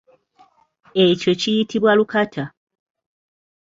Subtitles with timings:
[1.03, 2.43] Ekyo kiyitibwa lukata.